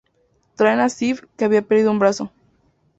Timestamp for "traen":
0.55-0.79